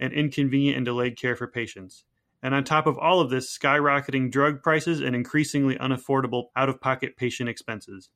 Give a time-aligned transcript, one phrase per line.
[0.00, 2.04] and inconvenient and delayed care for patients.
[2.42, 6.80] And on top of all of this, skyrocketing drug prices and increasingly unaffordable out of
[6.80, 8.10] pocket patient expenses.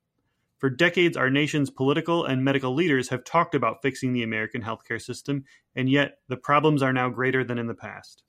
[0.59, 5.03] For decades, our nation's political and medical leaders have talked about fixing the American healthcare
[5.03, 8.23] system, and yet the problems are now greater than in the past.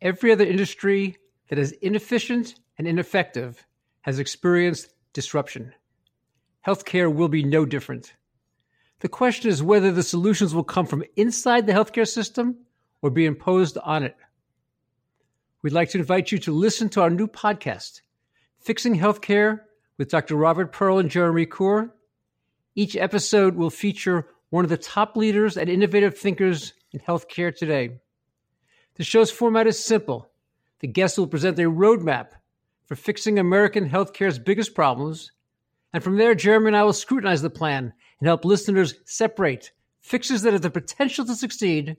[0.00, 1.16] Every other industry
[1.48, 3.64] that is inefficient and ineffective
[4.00, 5.72] has experienced disruption.
[6.66, 8.14] Healthcare will be no different.
[8.98, 12.56] The question is whether the solutions will come from inside the healthcare system
[13.04, 14.16] or be imposed on it.
[15.60, 18.00] We'd like to invite you to listen to our new podcast,
[18.60, 19.60] Fixing Healthcare
[19.98, 20.36] with Dr.
[20.36, 21.90] Robert Pearl and Jeremy Corr.
[22.74, 28.00] Each episode will feature one of the top leaders and innovative thinkers in healthcare today.
[28.94, 30.30] The show's format is simple.
[30.80, 32.28] The guests will present a roadmap
[32.86, 35.30] for fixing American healthcare's biggest problems.
[35.92, 40.40] And from there, Jeremy and I will scrutinize the plan and help listeners separate fixes
[40.40, 41.98] that have the potential to succeed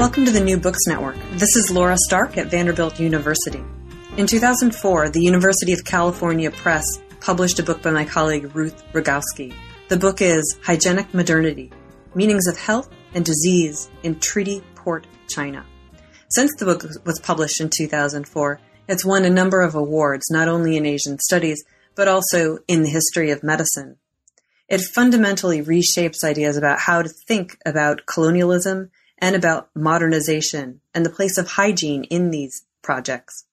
[0.00, 1.16] Welcome to the New Books Network.
[1.32, 3.62] This is Laura Stark at Vanderbilt University.
[4.16, 6.86] In 2004, the University of California Press
[7.20, 9.52] published a book by my colleague Ruth Rogaski.
[9.88, 11.70] The book is Hygienic Modernity
[12.14, 15.66] Meanings of Health and Disease in Treaty Port China.
[16.30, 18.58] Since the book was published in 2004,
[18.88, 21.62] it's won a number of awards, not only in Asian studies,
[21.94, 23.98] but also in the history of medicine.
[24.66, 31.10] It fundamentally reshapes ideas about how to think about colonialism and about modernization and the
[31.10, 33.44] place of hygiene in these projects.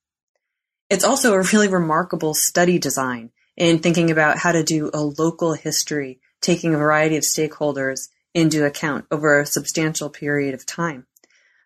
[0.90, 5.54] It's also a really remarkable study design in thinking about how to do a local
[5.54, 11.06] history, taking a variety of stakeholders into account over a substantial period of time.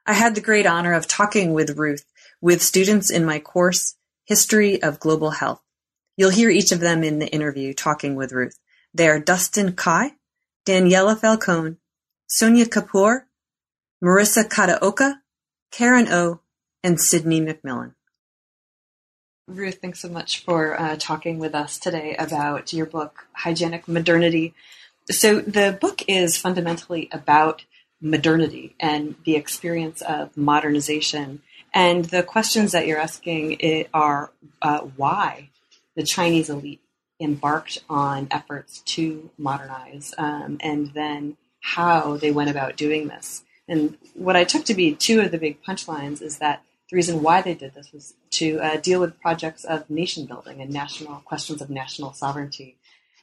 [0.05, 2.05] I had the great honor of talking with Ruth
[2.41, 3.95] with students in my course,
[4.25, 5.61] History of Global Health.
[6.17, 8.57] You'll hear each of them in the interview talking with Ruth.
[8.93, 10.13] They are Dustin Kai,
[10.65, 11.77] Daniela Falcone,
[12.27, 13.23] Sonia Kapoor,
[14.03, 15.15] Marissa Kataoka,
[15.71, 16.39] Karen O,
[16.83, 17.93] and Sydney McMillan.
[19.47, 24.53] Ruth, thanks so much for uh, talking with us today about your book, Hygienic Modernity.
[25.09, 27.65] So, the book is fundamentally about
[28.01, 31.41] modernity and the experience of modernization.
[31.73, 35.49] And the questions that you're asking are uh, why
[35.95, 36.81] the Chinese elite
[37.19, 43.43] embarked on efforts to modernize, um, and then how they went about doing this.
[43.67, 47.23] And what I took to be two of the big punchlines is that the reason
[47.23, 51.21] why they did this was to uh, deal with projects of nation building and national
[51.21, 52.77] questions of national sovereignty.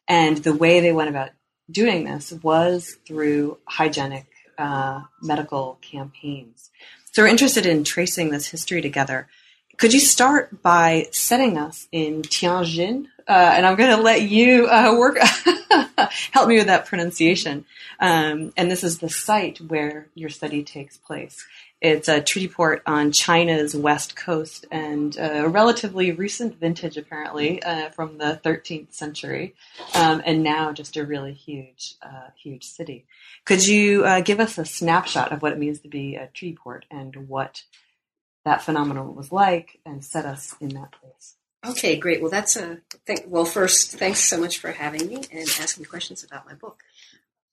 [0.08, 1.30] And the way they went about
[1.70, 4.26] doing this was through hygienic
[4.56, 6.70] uh, medical campaigns.
[7.12, 9.28] So we're interested in tracing this history together.
[9.78, 13.06] Could you start by setting us in Tianjin?
[13.28, 15.18] Uh, and I'm going to let you uh, work
[16.32, 17.64] help me with that pronunciation.
[18.00, 21.46] Um, and this is the site where your study takes place.
[21.80, 27.90] It's a treaty port on China's west coast and a relatively recent vintage, apparently, uh,
[27.90, 29.54] from the 13th century,
[29.94, 33.04] um, and now just a really huge, uh, huge city.
[33.44, 36.56] Could you uh, give us a snapshot of what it means to be a treaty
[36.60, 37.62] port and what
[38.48, 41.36] that phenomenon was like, and set us in that place?
[41.66, 42.22] Okay, great.
[42.22, 43.44] Well, that's a th- well.
[43.44, 46.82] First, thanks so much for having me and asking questions about my book.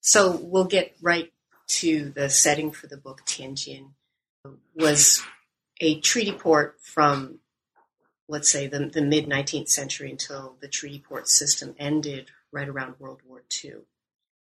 [0.02, 1.34] So we'll get right
[1.68, 3.90] to the setting for the book, Tianjin.
[4.76, 5.22] was
[5.82, 7.40] a treaty port from,
[8.30, 12.96] let's say, the, the mid 19th century until the treaty port system ended right around
[13.00, 13.78] World War II.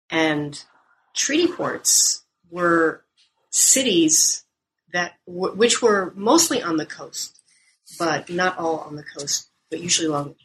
[0.09, 0.61] And
[1.15, 3.03] treaty ports were
[3.49, 4.44] cities
[4.95, 7.39] that which were mostly on the coast,
[7.99, 10.35] but not all on the coast, but usually along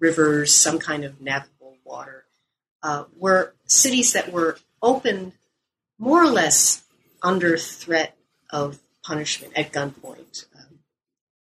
[0.00, 2.24] rivers, some kind of navigable water,
[2.82, 5.32] uh, were cities that were opened
[5.98, 6.84] more or less
[7.22, 8.16] under threat
[8.50, 10.78] of punishment at gunpoint um,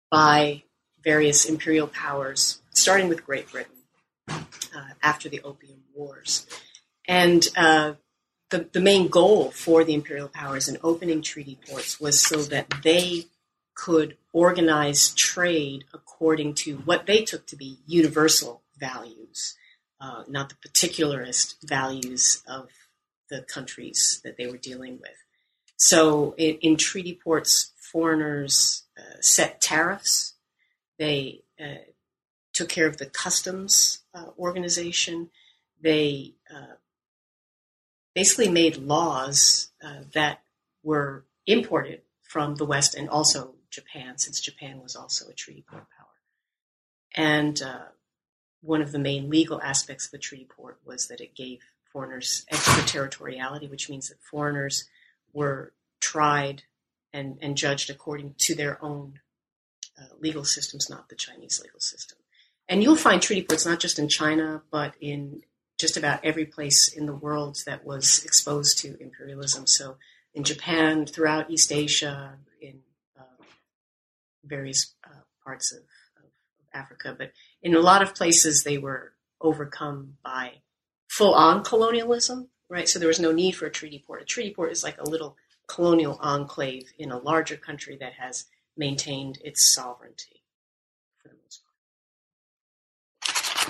[0.10, 0.64] by
[1.04, 3.72] various imperial powers, starting with Great Britain
[4.30, 6.48] uh, after the Opium Wars.
[7.08, 7.94] And uh,
[8.50, 12.68] the, the main goal for the imperial powers in opening treaty ports was so that
[12.84, 13.26] they
[13.76, 19.56] could organize trade according to what they took to be universal values,
[20.00, 22.70] uh, not the particularist values of
[23.30, 25.12] the countries that they were dealing with.
[25.76, 30.34] So in, in treaty ports, foreigners uh, set tariffs.
[31.00, 31.86] They uh,
[32.54, 35.30] took care of the customs uh, organization.
[35.82, 36.76] They uh,
[38.18, 40.42] basically made laws uh, that
[40.82, 45.86] were imported from the West and also Japan, since Japan was also a treaty port
[45.96, 46.18] power.
[47.14, 47.90] And uh,
[48.62, 51.60] one of the main legal aspects of the treaty port was that it gave
[51.94, 54.86] foreigners extraterritoriality, which means that foreigners
[55.32, 56.64] were tried
[57.14, 59.20] and, and judged according to their own
[59.96, 62.18] uh, legal systems, not the Chinese legal system.
[62.68, 65.44] And you'll find treaty ports not just in China, but in
[65.78, 69.68] just about every place in the world that was exposed to imperialism.
[69.68, 69.98] So
[70.34, 72.80] in Japan, throughout East Asia, in
[73.18, 73.44] uh,
[74.44, 76.30] various uh, parts of, of,
[76.74, 77.32] Africa, but
[77.62, 80.54] in a lot of places they were overcome by
[81.08, 82.50] full-on colonialism.
[82.70, 84.22] Right, so there was no need for a treaty port.
[84.22, 85.38] A treaty port is like a little
[85.68, 88.46] colonial enclave in a larger country that has
[88.76, 90.37] maintained its sovereignty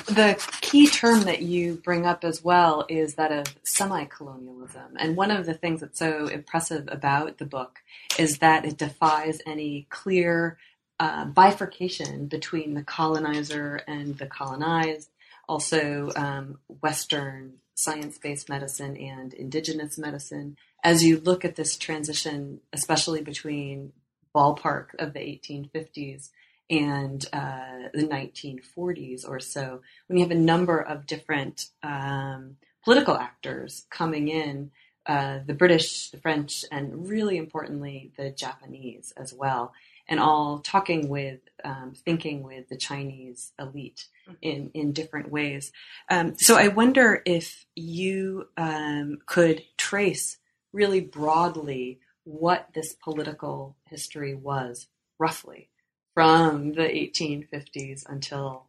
[0.08, 4.96] The key term that you bring up as well is that of semi colonialism.
[4.98, 7.80] And one of the things that's so impressive about the book
[8.18, 10.58] is that it defies any clear
[11.00, 15.10] uh, bifurcation between the colonizer and the colonized,
[15.48, 20.58] also um, Western science based medicine and indigenous medicine.
[20.84, 23.92] As you look at this transition, especially between
[24.34, 26.30] ballpark of the 1850s
[26.70, 33.16] and uh, the 1940s or so, when you have a number of different um, political
[33.16, 34.72] actors coming in,
[35.06, 39.74] uh, the British, the French, and really importantly, the Japanese as well,
[40.10, 44.36] and all talking with, um, thinking with the Chinese elite mm-hmm.
[44.42, 45.72] in, in different ways.
[46.10, 50.38] Um, so I wonder if you um, could trace
[50.74, 54.88] really broadly what this political history was,
[55.18, 55.70] roughly
[56.18, 58.66] from the 1850s until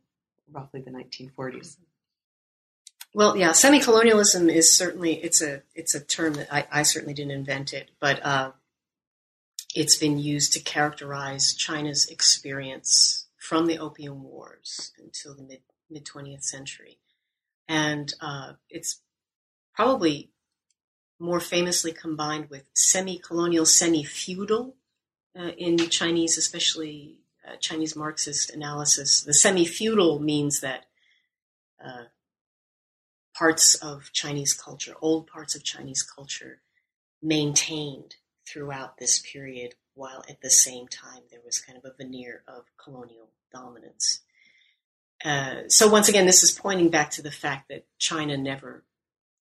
[0.52, 1.78] roughly the 1940s.
[3.14, 7.30] Well, yeah, semi-colonialism is certainly it's a it's a term that I, I certainly didn't
[7.30, 8.50] invent it, but uh,
[9.74, 16.04] it's been used to characterize China's experience from the Opium Wars until the mid mid
[16.04, 16.98] 20th century,
[17.66, 19.00] and uh, it's
[19.74, 20.32] probably
[21.18, 24.76] more famously combined with semi-colonial, semi-feudal
[25.34, 27.17] uh, in Chinese, especially
[27.48, 30.86] uh, Chinese Marxist analysis, the semi-feudal means that
[31.84, 32.04] uh,
[33.34, 36.60] parts of Chinese culture, old parts of Chinese culture,
[37.22, 42.42] maintained throughout this period, while at the same time there was kind of a veneer
[42.48, 44.20] of colonial dominance.
[45.24, 48.84] Uh, so once again, this is pointing back to the fact that China never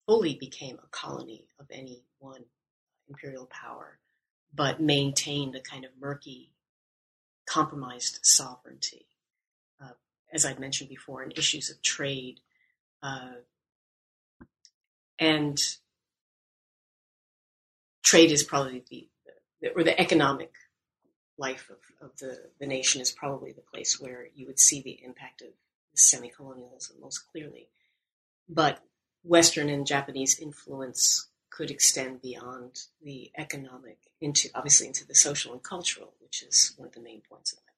[0.06, 2.44] fully became a colony of any one
[3.08, 3.98] imperial power,
[4.52, 6.52] but maintained a kind of murky
[7.50, 9.06] compromised sovereignty.
[9.82, 9.94] Uh,
[10.32, 12.38] as I'd mentioned before, in issues of trade.
[13.02, 13.42] Uh,
[15.18, 15.58] and
[18.04, 19.08] trade is probably the,
[19.60, 20.52] the, or the economic
[21.38, 25.00] life of, of the, the nation is probably the place where you would see the
[25.04, 25.48] impact of
[25.96, 27.68] semi-colonialism most clearly.
[28.48, 28.78] But
[29.24, 35.62] Western and Japanese influence could extend beyond the economic into obviously into the social and
[35.62, 37.72] cultural, which is one of the main points of my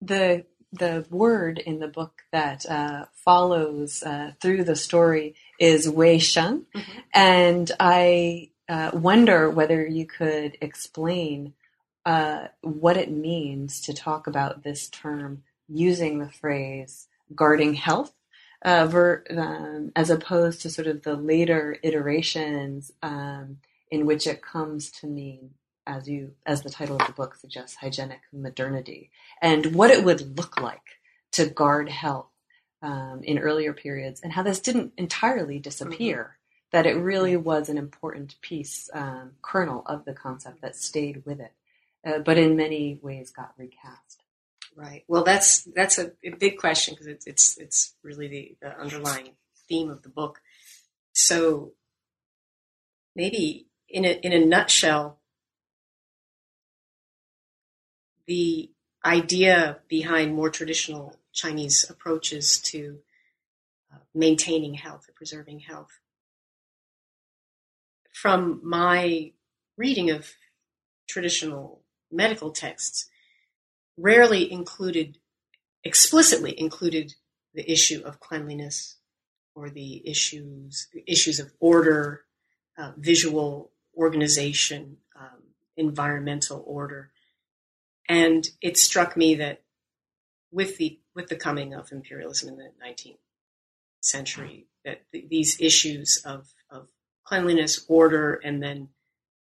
[0.00, 0.08] book.
[0.08, 6.18] The the word in the book that uh, follows uh, through the story is Wei
[6.18, 6.98] Sheng, mm-hmm.
[7.12, 11.54] and I uh, wonder whether you could explain
[12.06, 18.12] uh, what it means to talk about this term using the phrase guarding health
[18.62, 23.58] uh, ver, um, as opposed to sort of the later iterations um,
[23.90, 25.50] in which it comes to mean,
[25.86, 30.36] as you as the title of the book suggests, hygienic modernity, and what it would
[30.36, 30.98] look like
[31.32, 32.30] to guard health
[32.82, 36.18] um, in earlier periods, and how this didn't entirely disappear.
[36.18, 36.34] Mm-hmm.
[36.72, 41.40] That it really was an important piece, um, kernel of the concept that stayed with
[41.40, 41.52] it,
[42.06, 44.19] uh, but in many ways got recast.
[44.76, 45.04] Right.
[45.08, 49.32] Well, that's that's a, a big question because it's it's it's really the, the underlying
[49.68, 50.40] theme of the book.
[51.12, 51.72] So
[53.14, 55.18] maybe in a in a nutshell,
[58.26, 58.70] the
[59.04, 63.00] idea behind more traditional Chinese approaches to
[63.92, 66.00] uh, maintaining health or preserving health.
[68.12, 69.32] From my
[69.76, 70.32] reading of
[71.08, 73.09] traditional medical texts,
[73.96, 75.18] rarely included,
[75.84, 77.14] explicitly included
[77.54, 78.96] the issue of cleanliness
[79.54, 82.22] or the issues issues of order,
[82.78, 85.42] uh, visual organization, um,
[85.76, 87.10] environmental order,
[88.08, 89.62] and it struck me that
[90.52, 93.18] with the with the coming of imperialism in the 19th
[94.00, 96.88] century, that th- these issues of, of
[97.24, 98.88] cleanliness, order, and then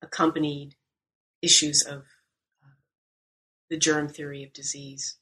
[0.02, 0.76] accompanied
[1.42, 2.04] issues of
[3.70, 5.18] the germ theory of disease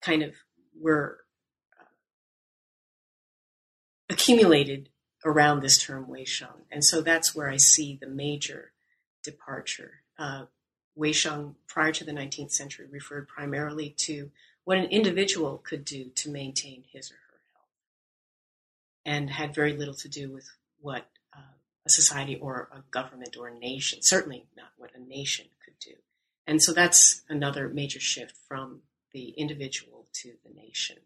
[0.00, 0.34] kind of
[0.78, 1.20] were
[1.78, 1.84] uh,
[4.08, 4.88] accumulated
[5.24, 6.64] around this term Weisheng.
[6.70, 8.72] And so that's where I see the major
[9.22, 10.02] departure.
[10.18, 10.44] Uh,
[10.98, 14.30] Weisheng, prior to the 19th century, referred primarily to
[14.64, 17.68] what an individual could do to maintain his or her health
[19.04, 21.54] and had very little to do with what uh,
[21.86, 25.94] a society or a government or a nation, certainly not what a nation could do.
[26.50, 28.80] And so that's another major shift from
[29.12, 30.96] the individual to the nation.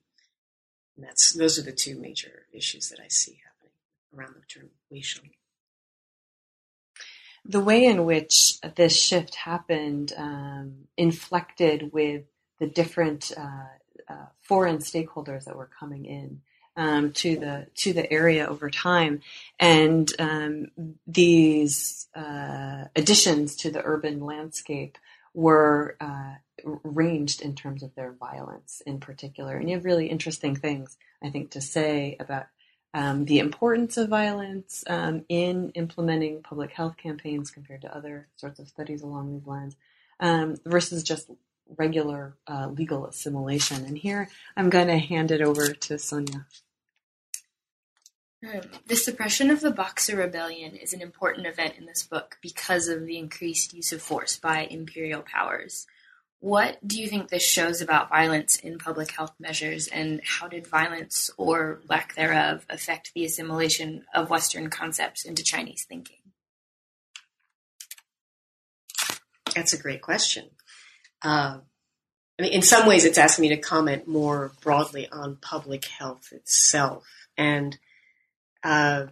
[0.97, 3.75] And that's those are the two major issues that I see happening
[4.17, 5.33] around the term Weisheng.
[7.45, 12.23] The way in which this shift happened um, inflected with
[12.59, 13.67] the different uh,
[14.09, 16.41] uh, foreign stakeholders that were coming in
[16.75, 19.21] um, to the to the area over time,
[19.61, 20.71] and um,
[21.07, 24.97] these uh, additions to the urban landscape
[25.35, 26.35] were uh,
[26.83, 29.57] ranged in terms of their violence in particular.
[29.57, 32.47] And you have really interesting things, I think, to say about
[32.95, 38.61] um, the importance of violence um, in implementing public health campaigns compared to other sorts
[38.61, 39.77] of studies along these lines,
[40.21, 41.29] um, versus just
[41.77, 43.85] regular uh, legal assimilation.
[43.85, 46.47] And here I'm going to hand it over to Sonia.
[48.87, 53.07] The suppression of the Boxer Rebellion is an important event in this book because of
[53.07, 55.87] the increased use of force by imperial powers.
[56.41, 60.67] What do you think this shows about violence in public health measures, and how did
[60.67, 66.19] violence or lack thereof affect the assimilation of Western concepts into Chinese thinking?
[69.55, 70.51] That's a great question.
[71.23, 71.61] Uh,
[72.39, 76.31] I mean, in some ways, it's asking me to comment more broadly on public health
[76.33, 77.07] itself.
[77.39, 77.79] And
[78.65, 79.07] uh,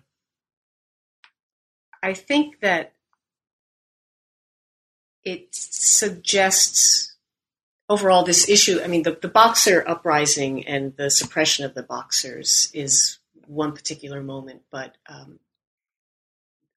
[2.02, 2.94] I think that
[5.24, 7.14] it suggests
[7.88, 8.80] overall this issue.
[8.82, 14.22] I mean, the, the Boxer uprising and the suppression of the Boxers is one particular
[14.22, 15.38] moment, but um,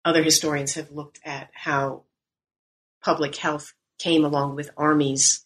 [0.04, 2.02] other historians have looked at how
[3.02, 5.45] public health came along with armies,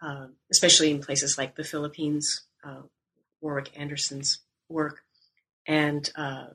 [0.00, 2.82] uh, especially in places like the Philippines, uh,
[3.40, 4.38] Warwick Anderson's
[4.68, 5.02] work,
[5.66, 6.46] and uh,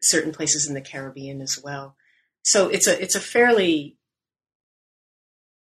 [0.00, 1.96] certain places in the Caribbean as well.
[2.42, 3.96] So it's a it's a fairly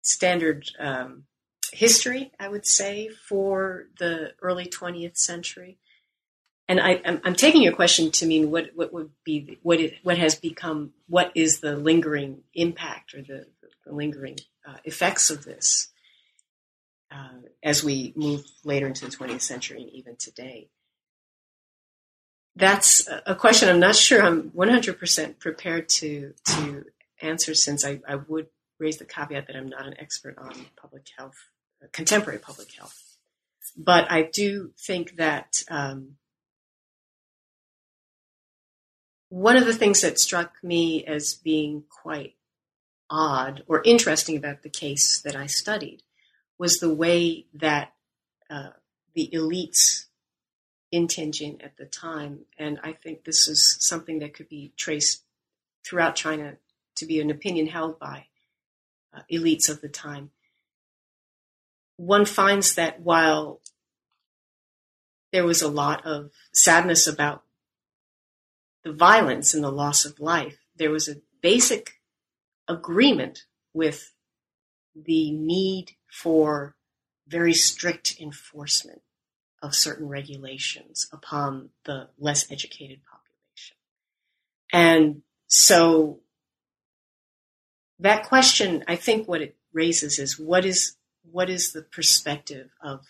[0.02, 1.24] standard um,
[1.72, 5.78] history, I would say, for the early 20th century.
[6.68, 10.20] And I, am taking your question to mean what, what would be what it, what
[10.20, 13.48] has become what is the lingering impact or the,
[13.86, 15.90] the lingering uh, effects of this
[17.12, 20.70] uh, as we move later into the 20th century and even today.
[22.60, 26.86] That's a question I'm not sure I'm 100% prepared to to
[27.22, 28.48] answer since I, I would
[28.80, 31.36] raise the caveat that I'm not an expert on public health,
[31.94, 33.02] contemporary public health.
[33.78, 36.16] But I do think that um,
[39.30, 42.36] one of the things that struck me as being quite
[43.10, 46.04] odd or interesting about the case that I studied
[46.58, 47.94] was the way that
[48.50, 48.72] uh,
[49.14, 50.06] the elites
[50.92, 55.24] in Tianjin at the time, and I think this is something that could be traced
[55.86, 56.58] throughout China
[56.96, 58.26] to be an opinion held by
[59.14, 60.32] uh, elites of the time.
[61.98, 63.62] One finds that while
[65.32, 67.44] there was a lot of sadness about
[68.84, 72.00] the violence and the loss of life, there was a basic
[72.68, 73.44] agreement
[73.74, 74.14] with
[74.96, 76.76] the need for
[77.28, 79.02] very strict enforcement
[79.62, 83.76] of certain regulations upon the less educated population.
[84.72, 86.20] And so
[88.00, 90.96] that question, I think what it raises is what is
[91.32, 93.02] what is the perspective of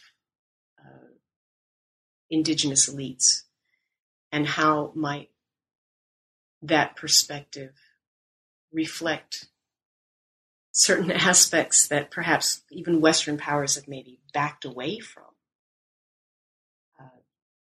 [0.78, 1.14] uh,
[2.30, 3.44] indigenous elites
[4.32, 5.30] and how might
[6.62, 7.72] that perspective
[8.74, 9.48] reflect
[10.72, 15.29] certain aspects that perhaps even Western powers have maybe backed away from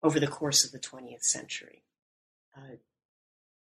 [0.02, 1.82] over the course of the 20th century.
[2.56, 2.76] Uh,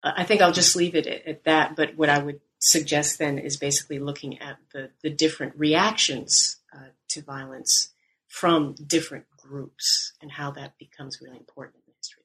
[0.03, 3.37] I think I'll just leave it at, at, that, but what I would suggest then
[3.37, 7.89] is basically looking at the, the different reactions uh, to violence
[8.27, 12.23] from different groups and how that becomes really important in history.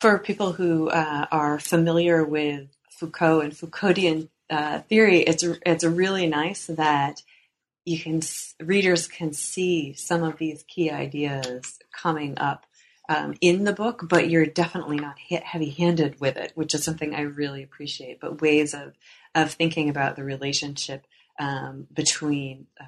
[0.00, 6.26] For people who uh, are familiar with Foucault and Foucauldian uh, theory, it's it's really
[6.26, 7.22] nice that
[7.86, 8.20] you can
[8.60, 12.66] readers can see some of these key ideas coming up
[13.08, 17.20] um, in the book, but you're definitely not heavy-handed with it, which is something I
[17.22, 18.20] really appreciate.
[18.20, 18.94] But ways of
[19.34, 21.06] of thinking about the relationship
[21.38, 22.84] um, between uh,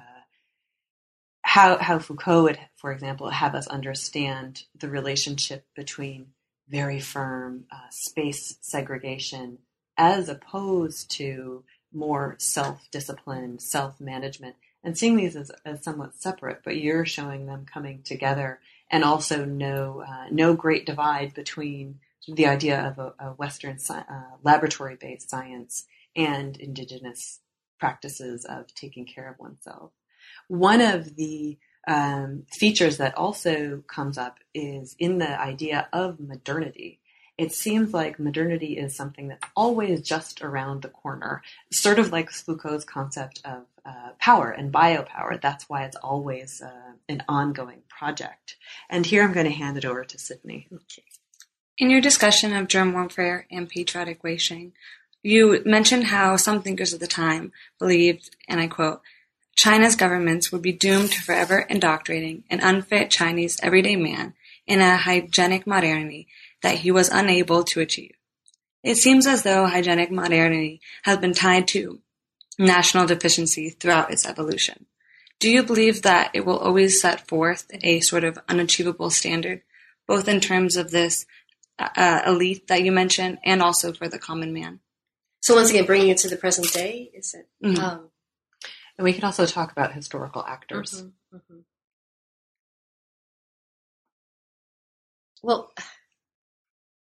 [1.43, 6.27] how how Foucault would, for example, have us understand the relationship between
[6.67, 9.59] very firm uh, space segregation
[9.97, 17.05] as opposed to more self-discipline, self-management, and seeing these as, as somewhat separate, but you're
[17.05, 18.59] showing them coming together,
[18.89, 24.03] and also no uh, no great divide between the idea of a, a Western uh,
[24.43, 27.39] laboratory-based science and indigenous
[27.79, 29.91] practices of taking care of oneself.
[30.47, 31.57] One of the
[31.87, 36.99] um, features that also comes up is in the idea of modernity.
[37.37, 42.29] It seems like modernity is something that's always just around the corner, sort of like
[42.29, 45.41] Foucault's concept of uh, power and biopower.
[45.41, 48.55] That's why it's always uh, an ongoing project.
[48.89, 50.67] And here I'm going to hand it over to Sydney.
[50.71, 51.03] Okay.
[51.79, 54.73] In your discussion of germ warfare and patriotic washing,
[55.23, 59.01] you mentioned how some thinkers of the time believed, and I quote,
[59.55, 64.33] China's governments would be doomed to forever indoctrinating an unfit Chinese everyday man
[64.67, 66.27] in a hygienic modernity
[66.61, 68.13] that he was unable to achieve.
[68.83, 71.99] It seems as though hygienic modernity has been tied to
[72.59, 74.85] national deficiency throughout its evolution.
[75.39, 79.61] Do you believe that it will always set forth a sort of unachievable standard,
[80.05, 81.25] both in terms of this
[81.79, 84.81] uh, elite that you mentioned and also for the common man?
[85.39, 87.47] So once again, bringing it to the present day, is it?
[87.65, 87.81] Mm-hmm.
[87.81, 88.09] Um,
[88.97, 91.01] and we can also talk about historical actors.
[91.01, 91.59] Mm-hmm, mm-hmm.
[95.41, 95.71] Well,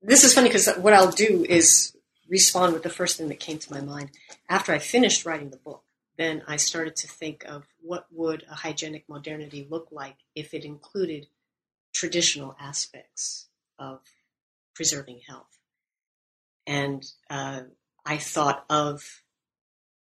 [0.01, 1.94] this is funny because what I'll do is
[2.27, 4.11] respond with the first thing that came to my mind
[4.49, 5.83] after I finished writing the book.
[6.17, 10.63] Then I started to think of what would a hygienic modernity look like if it
[10.63, 11.27] included
[11.93, 13.99] traditional aspects of
[14.73, 15.59] preserving health.
[16.67, 17.61] And uh,
[18.05, 19.21] I thought of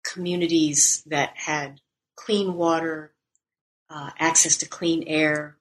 [0.04, 1.80] communities that had
[2.16, 3.12] clean water,
[3.90, 5.56] uh, access to clean air,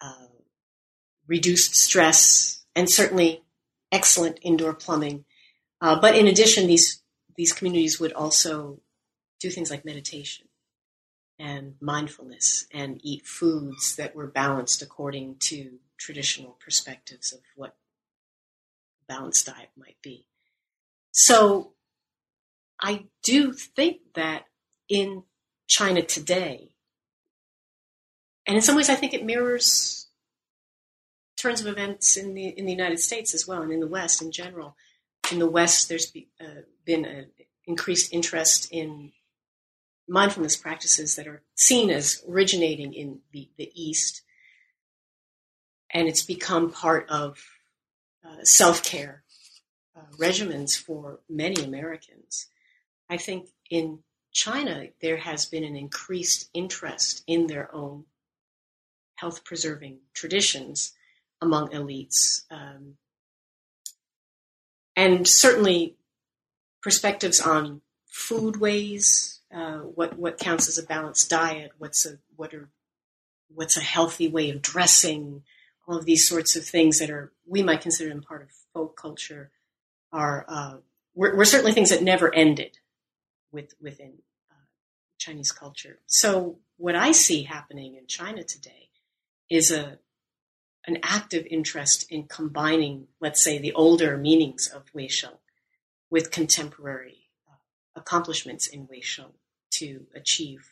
[0.00, 0.26] uh,
[1.26, 3.43] reduced stress, and certainly
[3.94, 5.24] excellent indoor plumbing.
[5.80, 7.02] Uh, but in addition, these
[7.36, 8.80] these communities would also
[9.40, 10.46] do things like meditation
[11.38, 17.76] and mindfulness and eat foods that were balanced according to traditional perspectives of what
[19.08, 20.26] balanced diet might be.
[21.10, 21.72] So
[22.80, 24.44] I do think that
[24.88, 25.24] in
[25.66, 26.74] China today,
[28.46, 30.03] and in some ways I think it mirrors
[31.44, 34.22] turns of events in the in the United States as well, and in the West
[34.22, 34.76] in general.
[35.30, 37.26] In the West, there's be, uh, been an
[37.66, 39.12] increased interest in
[40.08, 44.22] mindfulness practices that are seen as originating in the, the East,
[45.90, 47.38] and it's become part of
[48.24, 49.22] uh, self care
[49.94, 52.46] uh, regimens for many Americans.
[53.10, 53.98] I think in
[54.32, 58.06] China, there has been an increased interest in their own
[59.16, 60.92] health preserving traditions
[61.44, 62.42] among elites.
[62.50, 62.96] Um,
[64.96, 65.96] and certainly
[66.82, 72.54] perspectives on food ways, uh, what, what counts as a balanced diet, what's a, what
[72.54, 72.70] are,
[73.48, 75.42] what's a healthy way of dressing,
[75.86, 78.96] all of these sorts of things that are, we might consider them part of folk
[78.96, 79.50] culture
[80.12, 80.76] are uh,
[81.14, 82.78] were, were, certainly things that never ended
[83.52, 84.14] with within
[84.50, 84.66] uh,
[85.18, 85.98] Chinese culture.
[86.06, 88.90] So what I see happening in China today
[89.50, 89.98] is a
[90.86, 95.38] an active interest in combining, let's say, the older meanings of Weisheng
[96.10, 97.54] with contemporary uh,
[97.96, 99.32] accomplishments in Weisheng
[99.72, 100.68] to achieve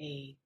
[0.00, 0.36] a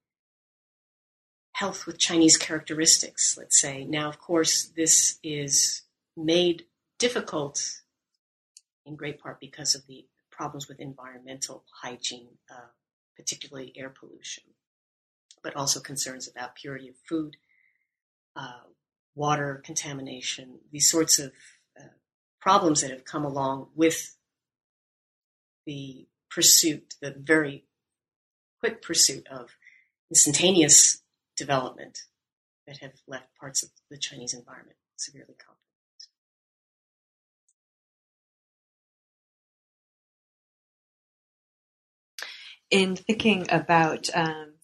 [1.53, 3.85] health with Chinese characteristics, let's say.
[3.85, 5.83] Now, of course, this is
[6.17, 6.65] made
[6.99, 7.81] difficult
[8.85, 12.69] in great part because of the problems with environmental hygiene, uh,
[13.17, 14.45] particularly air pollution,
[15.43, 17.37] but also concerns about purity of food,
[18.37, 18.61] uh,
[19.16, 21.33] water contamination, these sorts of
[21.81, 21.88] uh,
[22.40, 24.14] problems that have come along with
[25.66, 27.64] the pursuit, the very
[28.61, 29.57] quick pursuit of
[30.11, 31.02] instantaneous
[31.37, 32.02] development
[32.66, 35.57] that have left parts of the Chinese environment severely compromised.
[42.70, 44.56] In thinking about um,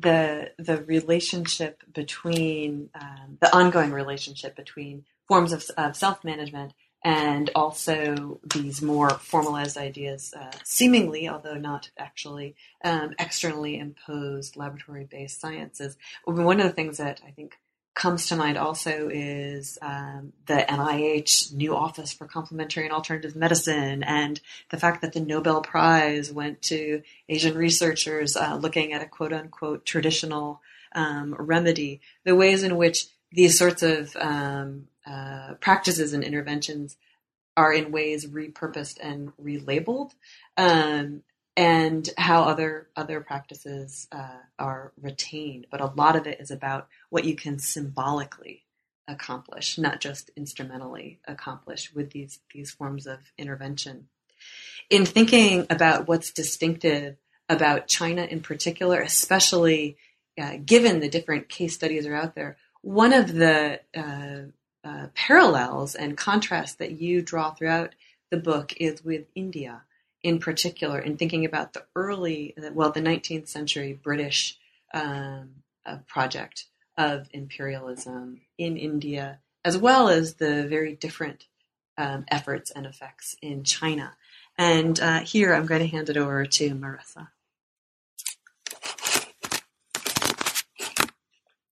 [0.00, 6.72] the the relationship between um, the ongoing relationship between forms of, of self management
[7.04, 15.04] and also these more formalized ideas, uh, seemingly, although not actually, um, externally imposed laboratory
[15.04, 15.96] based sciences.
[16.24, 17.58] One of the things that I think
[17.96, 24.02] comes to mind also is um, the NIH new office for complementary and alternative medicine,
[24.04, 24.38] and
[24.70, 29.32] the fact that the Nobel Prize went to Asian researchers uh, looking at a quote
[29.32, 30.60] unquote traditional
[30.94, 32.02] um, remedy.
[32.24, 36.96] The ways in which these sorts of um, uh, practices and interventions
[37.56, 40.10] are in ways repurposed and relabeled,
[40.58, 41.22] um,
[41.56, 45.66] and how other other practices uh, are retained.
[45.70, 48.64] But a lot of it is about what you can symbolically
[49.08, 54.08] accomplish, not just instrumentally accomplish with these these forms of intervention.
[54.90, 57.16] In thinking about what's distinctive
[57.48, 59.96] about China in particular, especially
[60.38, 65.94] uh, given the different case studies are out there, one of the uh, uh, parallels
[65.94, 67.94] and contrasts that you draw throughout
[68.30, 69.82] the book is with India
[70.26, 74.58] in particular, in thinking about the early, well, the 19th century British
[74.92, 75.50] um,
[75.86, 76.64] uh, project
[76.98, 81.46] of imperialism in India, as well as the very different
[81.96, 84.16] um, efforts and effects in China.
[84.58, 87.28] And uh, here I'm going to hand it over to Marissa.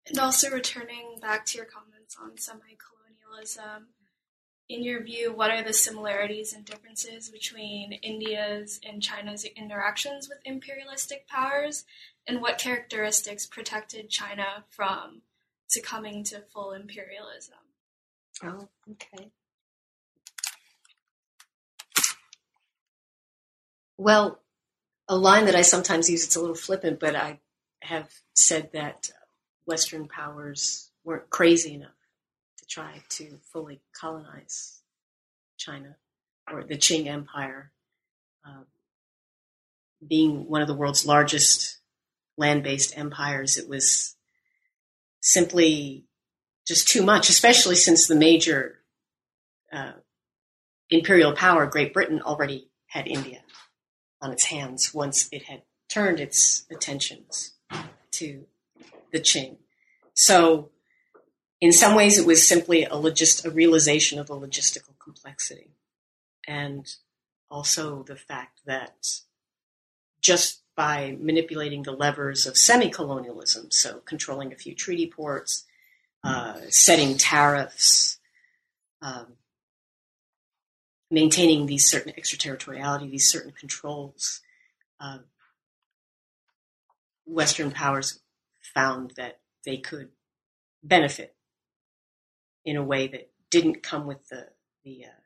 [0.07, 3.87] And also returning back to your comments on semi colonialism,
[4.69, 10.39] in your view, what are the similarities and differences between India's and China's interactions with
[10.45, 11.85] imperialistic powers,
[12.27, 15.21] and what characteristics protected China from
[15.67, 17.57] succumbing to full imperialism?
[18.43, 19.31] Oh, okay.
[23.97, 24.39] Well,
[25.07, 27.39] a line that I sometimes use, it's a little flippant, but I
[27.81, 29.25] have said that uh,
[29.65, 31.91] Western powers weren't crazy enough
[32.63, 34.81] to try to fully colonize
[35.57, 35.97] China
[36.51, 37.71] or the Qing Empire,
[38.45, 38.63] uh,
[40.07, 41.79] being one of the world's largest
[42.37, 44.15] land based empires, it was
[45.21, 46.05] simply
[46.67, 48.79] just too much, especially since the major
[49.71, 49.93] uh,
[50.89, 53.41] imperial power, Great Britain, already had India
[54.21, 57.53] on its hands once it had turned its attentions
[58.11, 58.45] to
[59.11, 59.57] the Qing.
[60.13, 60.69] So
[61.63, 65.71] in some ways, it was simply a, logist- a realization of the logistical complexity.
[66.45, 66.93] And
[67.49, 69.21] also the fact that
[70.19, 75.63] just by manipulating the levers of semi colonialism, so controlling a few treaty ports,
[76.21, 78.19] uh, setting tariffs,
[79.01, 79.37] um,
[81.09, 84.41] maintaining these certain extraterritoriality, these certain controls,
[84.99, 85.19] uh,
[87.25, 88.19] Western powers
[88.73, 90.09] found that they could
[90.83, 91.33] benefit
[92.65, 94.47] in a way that didn't come with the
[94.83, 95.21] the uh,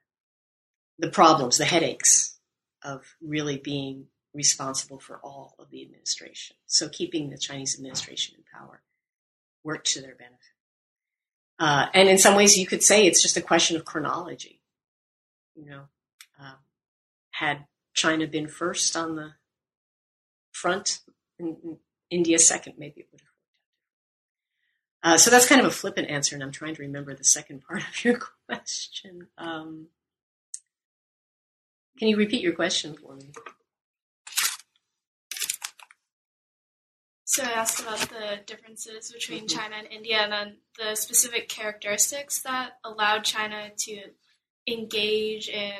[0.99, 2.39] the problems, the headaches
[2.83, 6.55] of really being responsible for all of the administration.
[6.67, 8.81] So keeping the Chinese administration in power
[9.63, 10.37] worked to their benefit.
[11.59, 14.61] Uh, and in some ways, you could say it's just a question of chronology.
[15.55, 15.81] You know,
[16.39, 16.53] uh,
[17.31, 19.31] had China been first on the
[20.51, 20.99] front,
[21.39, 21.77] and
[22.11, 23.26] India second, maybe it would have
[25.07, 27.61] uh, so that's kind of a flippant answer, and I'm trying to remember the second
[27.65, 29.27] part of your question.
[29.37, 29.87] Um,
[31.97, 33.31] can you repeat your question for me?
[37.23, 39.57] So I asked about the differences between mm-hmm.
[39.57, 44.01] China and India, and then the specific characteristics that allowed China to
[44.67, 45.71] engage in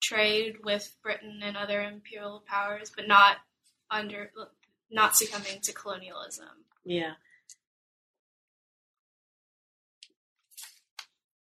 [0.00, 3.38] trade with Britain and other imperial powers, but not
[3.90, 4.30] under
[4.92, 6.46] not succumbing to colonialism.
[6.84, 7.14] Yeah.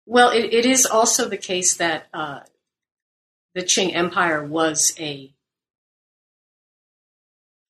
[0.05, 2.41] Well, it, it is also the case that uh,
[3.53, 5.33] the Qing Empire was a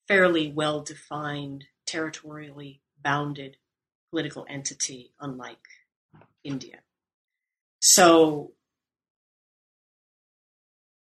[0.07, 3.57] fairly well defined, territorially bounded
[4.11, 5.65] political entity, unlike
[6.43, 6.79] India.
[7.79, 8.51] So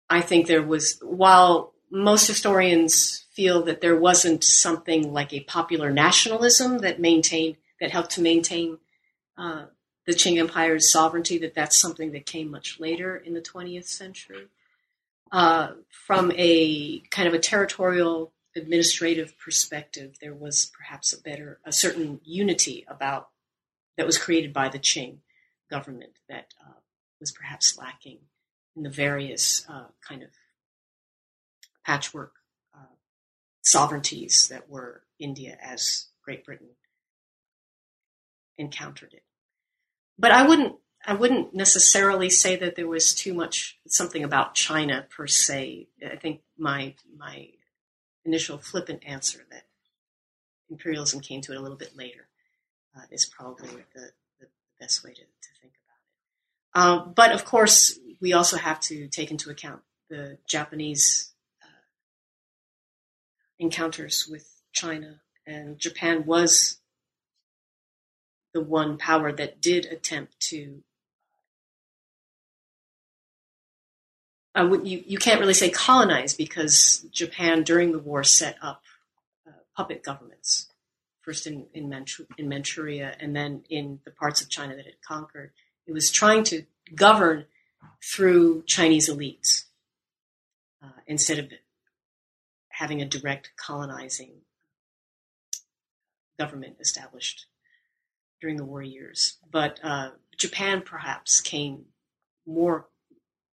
[0.08, 5.90] I think there was, while most historians feel that there wasn't something like a popular
[5.90, 8.78] nationalism that maintained, that helped to maintain
[9.36, 9.66] uh,
[10.06, 14.48] the Qing Empire's sovereignty, that that's something that came much later in the 20th century.
[15.32, 21.72] Uh, from a kind of a territorial administrative perspective, there was perhaps a better, a
[21.72, 23.30] certain unity about
[23.96, 25.18] that was created by the Qing
[25.70, 26.80] government that uh,
[27.20, 28.18] was perhaps lacking
[28.76, 30.30] in the various uh, kind of
[31.84, 32.34] patchwork
[32.74, 32.94] uh,
[33.62, 36.70] sovereignties that were India as Great Britain
[38.58, 39.22] encountered it.
[40.18, 45.06] But I wouldn't I wouldn't necessarily say that there was too much something about China
[45.14, 45.88] per se.
[46.04, 47.48] I think my my
[48.24, 49.66] initial flippant answer that
[50.70, 52.28] imperialism came to it a little bit later
[52.96, 54.46] uh, is probably the, the,
[54.80, 55.72] best way to, to think
[56.74, 57.06] about it.
[57.06, 61.84] Um, but of course, we also have to take into account the Japanese uh,
[63.58, 66.80] encounters with China, and Japan was
[68.54, 70.82] the one power that did attempt to.
[74.54, 78.82] Uh, you, you can't really say colonize because Japan during the war set up
[79.46, 80.68] uh, puppet governments,
[81.20, 85.02] first in, in, Manchu- in Manchuria and then in the parts of China that it
[85.06, 85.50] conquered.
[85.88, 86.62] It was trying to
[86.94, 87.46] govern
[88.00, 89.64] through Chinese elites
[90.80, 91.52] uh, instead of
[92.68, 94.30] having a direct colonizing
[96.38, 97.46] government established
[98.44, 99.38] during the war years.
[99.50, 101.86] But uh, Japan perhaps came
[102.46, 102.88] more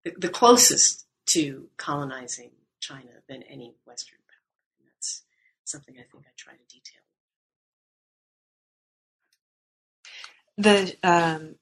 [0.03, 2.51] the, the, closest to colonizing
[2.81, 4.79] China than any Western power.
[4.79, 5.23] And that's
[5.63, 6.99] something I think I try to detail.
[10.57, 11.55] The um,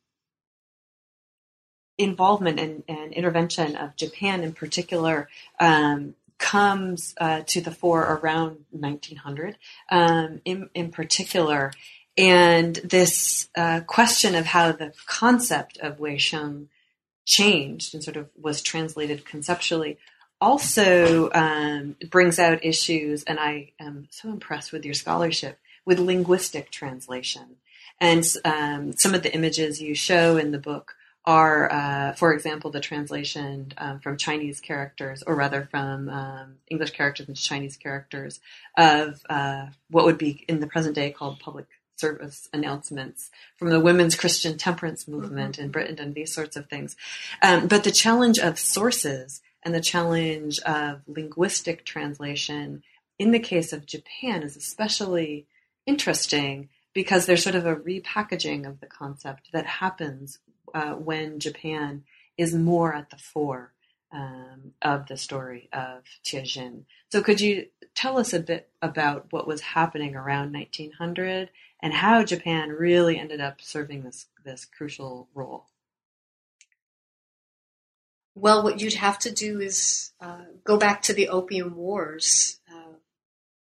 [2.00, 8.66] involvement and, and, intervention of Japan in particular um, comes uh, to the fore around
[8.72, 9.56] 1900
[9.92, 11.74] um, in, in particular.
[12.20, 16.68] And this uh, question of how the concept of Wei Sheng
[17.26, 19.98] changed and sort of was translated conceptually
[20.42, 26.72] also um, brings out issues, and I am so impressed with your scholarship, with linguistic
[26.72, 27.56] translation.
[28.02, 32.70] And um, some of the images you show in the book are, uh, for example,
[32.70, 38.42] the translation um, from Chinese characters, or rather from um, English characters into Chinese characters,
[38.78, 41.68] of uh, what would be in the present day called public
[42.00, 45.66] service announcements from the women's Christian temperance movement mm-hmm.
[45.66, 46.96] in Britain and these sorts of things.
[47.42, 52.84] Um, but the challenge of sources and the challenge of linguistic translation
[53.18, 55.46] in the case of Japan is especially
[55.86, 60.40] interesting because there's sort of a repackaging of the concept that happens
[60.74, 62.04] uh, when Japan
[62.38, 63.74] is more at the fore
[64.12, 66.84] um, of the story of Tianjin.
[67.12, 71.50] So, could you tell us a bit about what was happening around 1900
[71.82, 75.68] and how Japan really ended up serving this this crucial role?
[78.36, 82.94] Well, what you'd have to do is uh, go back to the Opium Wars, uh,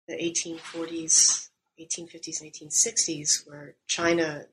[0.07, 1.49] the 1840s,
[1.81, 4.47] 1850s, and 1860s, where China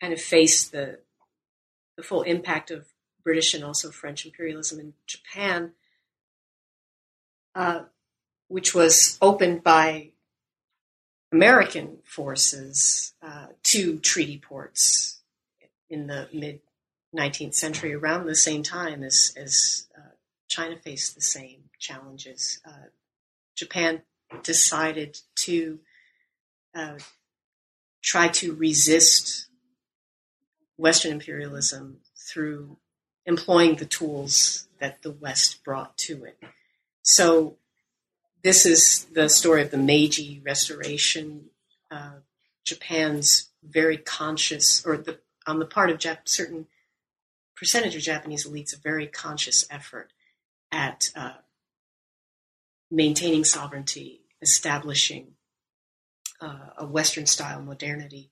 [0.00, 1.00] kind of faced the
[1.96, 2.86] the full impact of
[3.24, 5.72] British and also French imperialism in Japan,
[7.56, 7.80] uh,
[8.46, 10.10] which was opened by
[11.32, 15.20] American forces uh, to treaty ports
[15.90, 16.60] in the mid
[17.16, 20.10] 19th century, around the same time as, as uh,
[20.48, 22.60] China faced the same challenges.
[22.66, 22.88] Uh,
[23.56, 24.02] Japan
[24.42, 25.78] decided to
[26.74, 26.98] uh,
[28.02, 29.46] try to resist
[30.76, 32.76] Western imperialism through
[33.26, 36.38] employing the tools that the West brought to it.
[37.02, 37.56] So,
[38.42, 41.46] this is the story of the Meiji Restoration,
[41.90, 42.20] uh,
[42.64, 46.66] Japan's very conscious, or the, on the part of Jap- certain
[47.56, 50.12] percentage of Japanese elites, a very conscious effort
[50.70, 51.32] at uh,
[52.90, 55.32] maintaining sovereignty, establishing
[56.40, 58.30] uh, a Western style modernity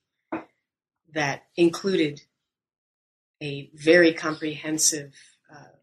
[1.12, 2.22] that included
[3.42, 5.14] a very comprehensive,
[5.52, 5.76] uh,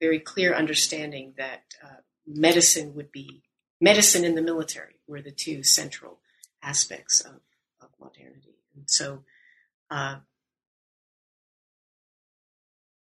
[0.00, 1.96] very clear understanding that uh,
[2.28, 3.42] medicine would be
[3.80, 6.18] medicine in the military were the two central
[6.62, 7.40] aspects of,
[7.80, 8.56] of modernity.
[8.74, 9.24] And so
[9.90, 10.16] uh,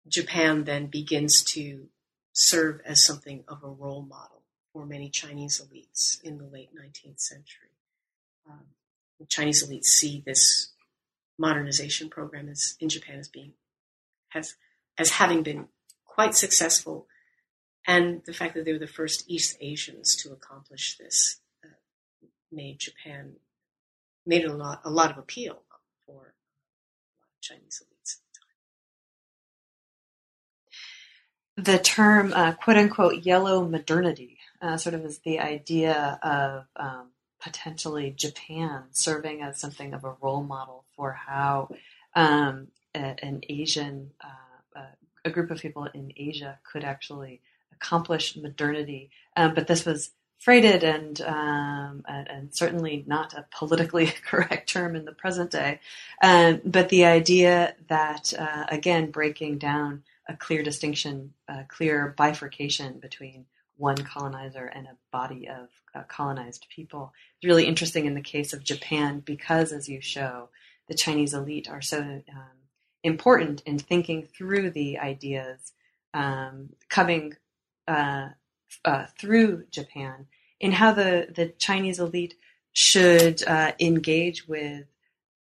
[0.08, 1.88] Japan then begins to
[2.32, 7.20] serve as something of a role model for many Chinese elites in the late 19th
[7.20, 7.68] century.
[8.48, 8.66] Um,
[9.28, 10.72] Chinese elites see this
[11.38, 13.52] modernization program as, in Japan as being
[14.30, 14.54] has
[14.98, 15.68] as having been
[16.04, 17.06] quite successful,
[17.86, 21.68] and the fact that they were the first East Asians to accomplish this uh,
[22.50, 23.36] made Japan
[24.24, 25.62] made a lot a lot of appeal
[26.06, 26.34] for
[27.40, 28.16] Chinese elites.
[28.16, 28.22] At
[31.56, 31.78] the time.
[31.78, 37.08] The term uh, "quote unquote" yellow modernity uh, sort of is the idea of um,
[37.40, 41.68] potentially Japan serving as something of a role model for how
[42.14, 47.40] um, a, an Asian, uh, uh, a group of people in Asia could actually
[47.82, 49.10] accomplish modernity.
[49.36, 54.96] Um, but this was freighted and, um, and, and certainly not a politically correct term
[54.96, 55.80] in the present day.
[56.22, 62.98] Um, but the idea that uh, again breaking down a clear distinction, a clear bifurcation
[63.00, 67.12] between one colonizer and a body of uh, colonized people.
[67.36, 70.48] It's really interesting in the case of Japan because, as you show,
[70.88, 72.58] the Chinese elite are so um,
[73.02, 75.72] important in thinking through the ideas
[76.14, 77.34] um, coming
[77.88, 78.28] uh,
[78.84, 80.26] uh, through Japan
[80.60, 82.34] in how the, the Chinese elite
[82.72, 84.86] should uh, engage with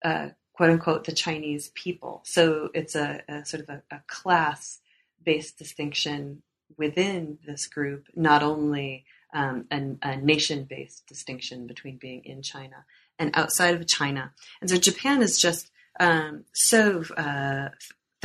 [0.05, 2.23] uh, quote unquote the Chinese people.
[2.25, 4.81] So it's a, a sort of a, a class
[5.25, 6.43] based distinction
[6.77, 12.85] within this group not only um, an, a nation based distinction between being in China
[13.19, 14.33] and outside of China.
[14.61, 17.71] And so Japan is just um, so uh,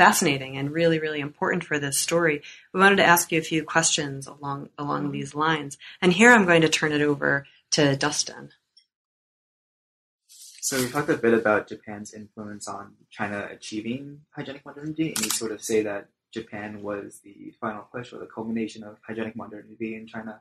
[0.02, 2.42] fascinating and really, really important for this story.
[2.72, 5.12] We wanted to ask you a few questions along along mm-hmm.
[5.12, 5.78] these lines.
[6.00, 8.50] And here I'm going to turn it over to Dustin.
[10.60, 15.30] So we talked a bit about Japan's influence on China achieving hygienic modernity, and you
[15.30, 19.94] sort of say that Japan was the final push or the culmination of hygienic modernity
[19.94, 20.40] in China.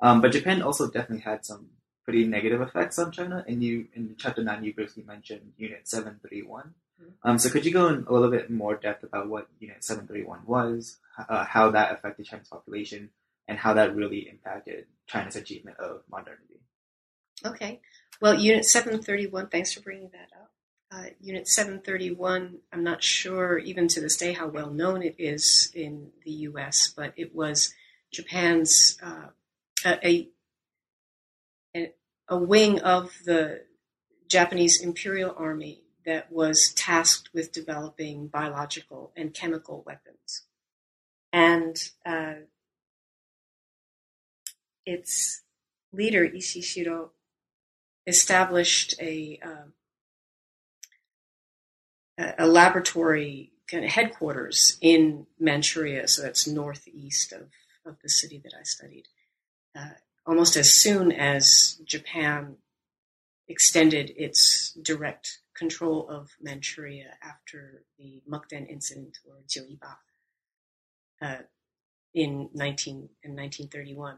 [0.00, 1.70] Um, but Japan also definitely had some
[2.04, 3.44] pretty negative effects on China.
[3.48, 6.62] And you, in chapter nine, you briefly mentioned Unit 731.
[6.62, 6.70] Mm-hmm.
[7.22, 10.40] Um, so could you go in a little bit more depth about what Unit 731
[10.46, 13.10] was, uh, how that affected China's population,
[13.46, 16.60] and how that really impacted China's achievement of modernity?
[17.44, 17.80] Okay.
[18.20, 20.50] Well, Unit 731, thanks for bringing that up.
[20.92, 25.70] Uh, Unit 731, I'm not sure even to this day how well known it is
[25.74, 27.72] in the US, but it was
[28.12, 29.28] Japan's uh,
[29.84, 30.28] a,
[31.76, 31.92] a,
[32.28, 33.62] a wing of the
[34.26, 40.42] Japanese Imperial Army that was tasked with developing biological and chemical weapons.
[41.32, 42.46] And uh,
[44.84, 45.42] its
[45.92, 47.12] leader, Ishii Shiro,
[48.08, 49.72] established a um,
[52.36, 57.50] a laboratory kind of headquarters in Manchuria, so that's northeast of,
[57.86, 59.06] of the city that I studied.
[59.78, 59.94] Uh,
[60.26, 62.56] almost as soon as Japan
[63.48, 69.96] extended its direct control of Manchuria after the Mukden incident or Jiuyiba
[71.20, 71.42] uh,
[72.14, 74.16] in 19 in 1931.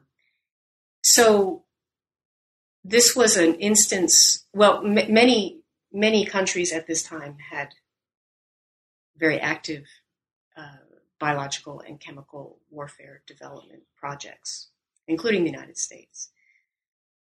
[1.02, 1.64] So
[2.85, 4.46] this was an instance.
[4.55, 7.74] Well, m- many many countries at this time had
[9.16, 9.85] very active
[10.57, 10.85] uh,
[11.18, 14.70] biological and chemical warfare development projects,
[15.07, 16.31] including the United States.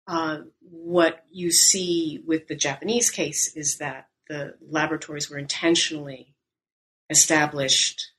[0.07, 6.33] Uh, what you see with the Japanese case is that the laboratories were intentionally
[7.09, 8.13] established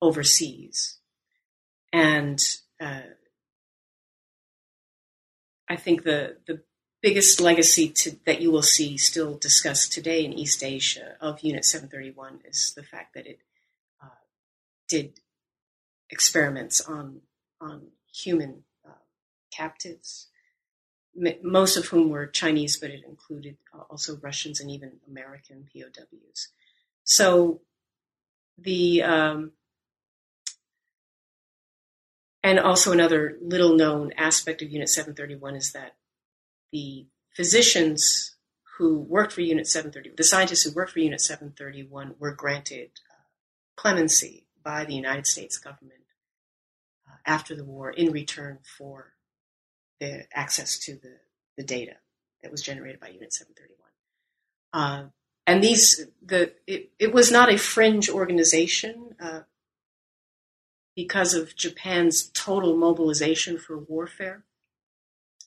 [0.00, 0.98] overseas.
[1.92, 2.40] And
[2.80, 3.00] uh,
[5.68, 6.62] I think the, the
[7.02, 11.64] biggest legacy to, that you will see still discussed today in East Asia of Unit
[11.64, 13.40] 731 is the fact that it
[14.00, 14.22] uh,
[14.88, 15.18] did
[16.10, 17.22] experiments on
[17.60, 19.02] on human uh,
[19.52, 20.28] captives,
[21.42, 26.48] most of whom were Chinese, but it included uh, also Russians and even American POWs.
[27.04, 27.60] So
[28.58, 29.52] the um,
[32.42, 35.96] and also another little known aspect of Unit 731 is that
[36.72, 38.36] the physicians
[38.78, 43.24] who worked for Unit 731, the scientists who worked for Unit 731 were granted uh,
[43.76, 46.04] clemency by the United States government
[47.08, 49.15] uh, after the war in return for
[50.00, 51.16] the access to the,
[51.56, 51.94] the data
[52.42, 53.86] that was generated by Unit 731.
[54.72, 55.08] Uh,
[55.46, 59.40] and these, the it, it, was not a fringe organization uh,
[60.94, 64.44] because of Japan's total mobilization for warfare.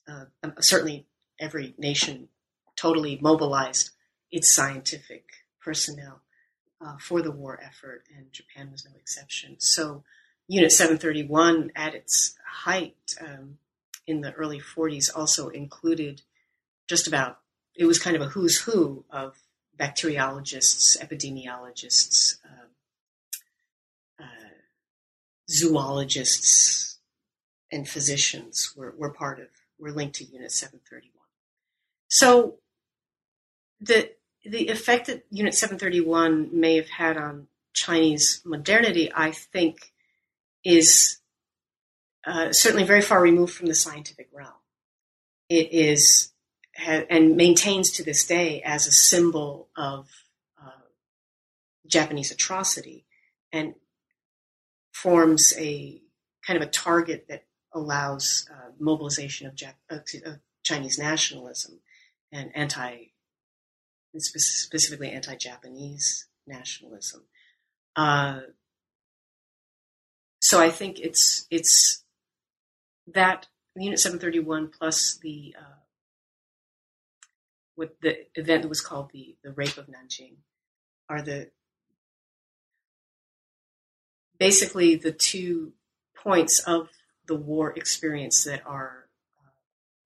[0.08, 1.06] Uh, um, certainly
[1.39, 2.30] every nation
[2.76, 3.91] totally mobilized
[4.32, 5.26] its scientific
[5.62, 6.22] personnel.
[6.82, 9.56] uh, for the war effort, and Japan was no exception.
[9.60, 10.04] So,
[10.47, 13.58] Unit 731 at its height um,
[14.10, 16.24] in the early 40s also included
[16.88, 17.39] just about,
[17.76, 19.36] it was kind of a who's who of
[19.78, 22.68] bacteriologists, epidemiologists, uh,
[24.20, 24.57] uh,
[25.47, 26.97] zoologists,
[27.72, 29.47] and physicians were, were part of,
[29.78, 31.14] were linked to Unit 731.
[32.07, 32.55] So
[33.80, 34.12] the
[34.45, 39.91] the effect that Unit 731 may have had on Chinese modernity, I think,
[40.64, 41.20] is
[42.26, 44.54] uh, certainly very far removed from the scientific realm.
[45.50, 46.32] It is
[46.78, 50.08] ha- and maintains to this day as a symbol of
[50.62, 50.88] uh,
[51.88, 53.06] Japanese atrocity
[53.52, 53.76] and
[54.92, 56.02] forms a
[56.46, 61.80] kind of a target that allows uh, mobilization of, Jap- of Chinese nationalism
[62.32, 63.12] and anti
[64.18, 67.24] specifically anti-Japanese nationalism.
[67.96, 68.40] Uh,
[70.42, 72.04] so I think it's it's
[73.14, 75.80] that Unit 731 plus the uh,
[78.01, 80.38] the event that was called the the rape of Nanjing
[81.07, 81.51] are the
[84.38, 85.74] basically the two
[86.16, 86.89] points of
[87.28, 89.07] the war experience that are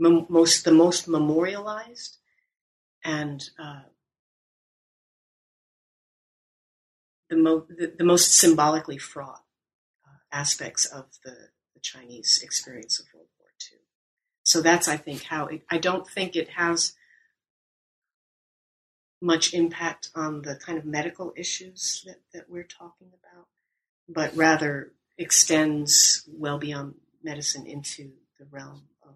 [0.01, 2.17] uh, most the most memorialized
[3.03, 3.81] and uh,
[7.29, 9.43] the, mo- the, the, most symbolically fraught
[10.05, 11.35] uh, aspects of the,
[11.83, 13.77] Chinese experience of World War II.
[14.43, 16.93] So that's, I think, how it, I don't think it has
[19.21, 23.47] much impact on the kind of medical issues that, that we're talking about,
[24.09, 29.15] but rather extends well beyond medicine into the realm of,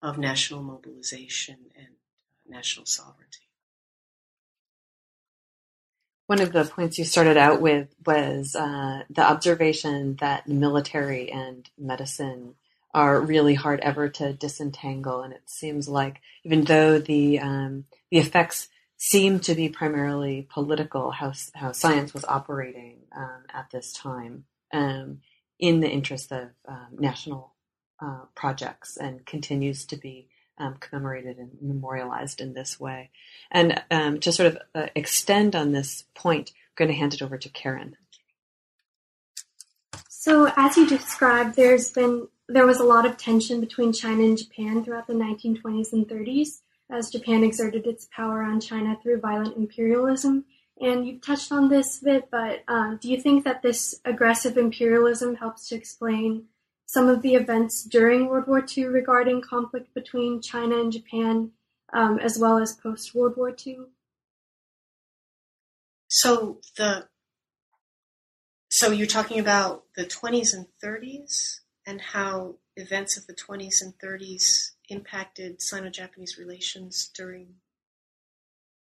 [0.00, 1.88] of national mobilization and
[2.48, 3.49] national sovereignty.
[6.30, 11.68] One of the points you started out with was uh, the observation that military and
[11.76, 12.54] medicine
[12.94, 18.18] are really hard ever to disentangle, and it seems like even though the um, the
[18.18, 24.44] effects seem to be primarily political, how how science was operating um, at this time
[24.72, 25.22] um,
[25.58, 27.56] in the interest of um, national
[28.00, 30.28] uh, projects, and continues to be
[30.60, 33.10] um, commemorated and memorialized in this way.
[33.50, 37.22] And um, to sort of uh, extend on this point, I'm going to hand it
[37.22, 37.96] over to Karen.
[40.08, 44.36] So, as you described, there's been there was a lot of tension between China and
[44.36, 49.56] Japan throughout the 1920s and 30s, as Japan exerted its power on China through violent
[49.56, 50.44] imperialism.
[50.80, 54.56] And you've touched on this a bit, but uh, do you think that this aggressive
[54.56, 56.46] imperialism helps to explain
[56.92, 61.52] some of the events during World War II regarding conflict between China and Japan,
[61.92, 63.78] um, as well as post World War II?
[66.08, 67.06] So the
[68.72, 73.94] so you're talking about the 20s and 30s and how events of the 20s and
[73.98, 77.54] 30s impacted Sino-Japanese relations during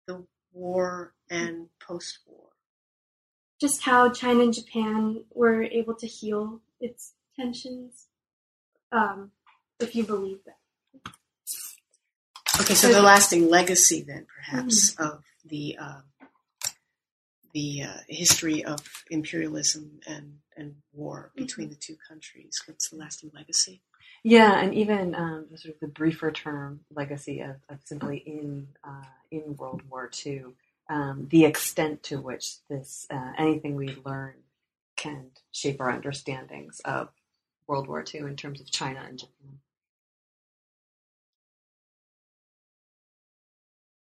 [0.07, 2.53] the war and post-war.
[3.61, 8.07] Just how China and Japan were able to heal its tensions,
[8.93, 9.31] um,
[9.81, 11.13] if you believe that.
[12.61, 15.05] Okay, so the lasting legacy, then, perhaps, mm-hmm.
[15.05, 16.01] of the uh,
[17.55, 18.81] the uh, history of
[19.11, 21.45] imperialism and, and war mm-hmm.
[21.45, 21.75] between mm-hmm.
[21.75, 22.61] the two countries.
[22.67, 23.83] What's the lasting legacy?
[24.25, 29.05] Yeah, and even um, sort of the briefer term legacy of, of simply in uh,
[29.31, 30.45] in World War II,
[30.91, 34.35] um, the extent to which this uh, anything we learn
[34.97, 37.11] can shape our understandings of
[37.69, 39.61] World War II in terms of China and Japan?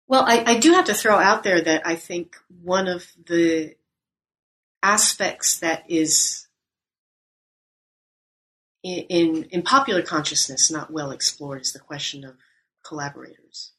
[0.09, 3.75] Well, I, I do have to throw out there that I think one of the
[4.83, 6.47] aspects that is
[8.85, 12.37] in, in, in popular consciousness not well explored is the question of
[12.85, 13.73] collaborators.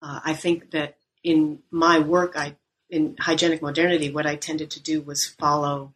[0.00, 2.56] Uh, I think that in my work, I
[2.88, 5.94] in hygienic modernity, what I tended to do was follow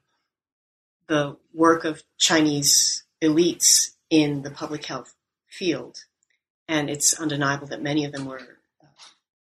[1.08, 5.14] the work of Chinese elites in the public health
[5.48, 6.04] field.
[6.68, 8.86] And it's undeniable that many of them were uh,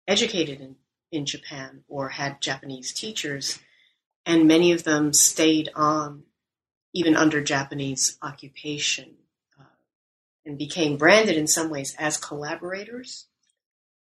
[0.06, 0.76] educated in,
[1.10, 3.58] in Japan or had Japanese teachers,
[4.26, 6.24] and many of them stayed on
[6.92, 9.14] even under Japanese occupation
[9.58, 9.64] uh,
[10.46, 13.26] and became branded in some ways as collaborators,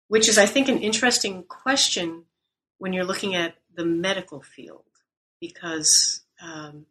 [0.09, 2.25] which is, I think, an interesting question
[2.77, 4.83] when you're looking at the medical field,
[5.39, 6.85] because um,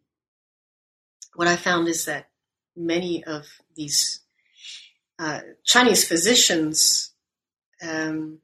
[1.35, 2.29] what I found is that
[2.75, 4.21] many of these
[5.19, 7.11] uh, Chinese physicians
[7.81, 8.39] um,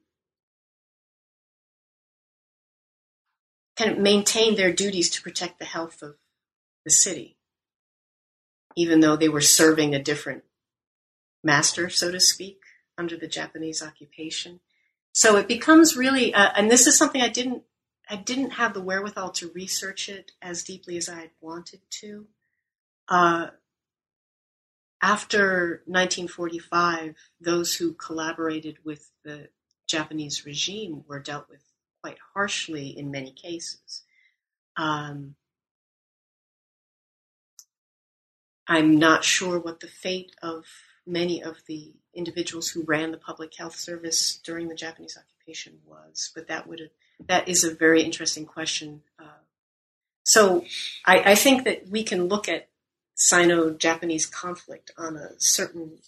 [3.76, 6.16] kind of maintained their duties to protect the health of
[6.84, 7.36] the city,
[8.76, 10.44] even though they were serving a different
[11.42, 12.60] master, so to speak,
[12.98, 14.60] under the Japanese occupation.
[15.12, 17.62] So it becomes really, uh, and this is something I didn't,
[18.08, 22.26] I didn't have the wherewithal to research it as deeply as I had wanted to.
[23.10, 23.48] Uh,
[25.02, 29.48] after 1945, those who collaborated with the
[29.88, 31.62] Japanese regime were dealt with
[32.02, 34.02] quite harshly in many cases.
[34.76, 35.34] Um,
[38.68, 40.64] I'm not sure what the fate of
[41.06, 46.30] many of the individuals who ran the public health service during the Japanese occupation was,
[46.34, 46.90] but that would
[47.26, 49.02] that is a very interesting question.
[49.18, 49.42] Uh,
[50.24, 50.64] so
[51.04, 52.69] I, I, think that we can look at
[53.22, 55.98] Sino-Japanese conflict on a certain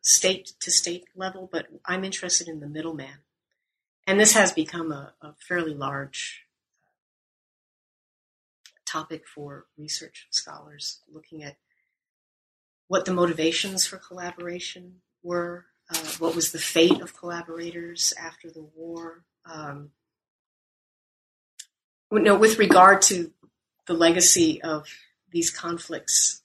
[0.00, 3.18] state to state level, but I'm interested in the middleman.
[4.06, 6.44] And this has become a, a fairly large
[8.86, 11.56] topic for research scholars looking at
[12.86, 18.62] what the motivations for collaboration were, uh, what was the fate of collaborators after the
[18.76, 19.24] war.
[19.46, 19.90] Um,
[22.10, 23.32] no, with regard to
[23.86, 24.86] the legacy of
[25.30, 26.41] these conflicts uh,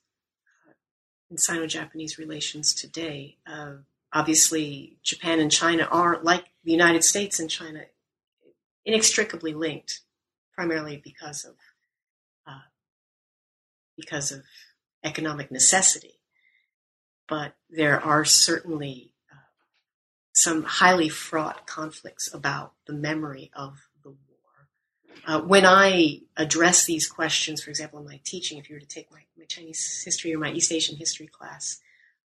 [1.30, 3.74] in Sino-Japanese relations today, uh,
[4.14, 7.82] obviously Japan and China are, like the United States and China,
[8.86, 10.02] inextricably linked,
[10.54, 11.56] primarily because of
[12.48, 12.68] uh,
[13.98, 14.44] because of
[15.04, 16.18] economic necessity
[17.28, 19.36] but there are certainly uh,
[20.34, 23.87] some highly fraught conflicts about the memory of.
[25.26, 28.88] Uh, when I address these questions, for example, in my teaching, if you were to
[28.88, 31.80] take my, my Chinese history or my East Asian history class,